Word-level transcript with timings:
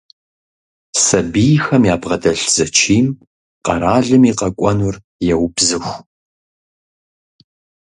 Сабийхэм 1.05 1.81
ябгъэдэлъ 1.93 2.45
зэчийм 2.55 3.07
къэралым 3.65 4.23
и 4.29 4.33
къэкӀуэнур 4.39 4.95
еубзыху. 5.31 5.97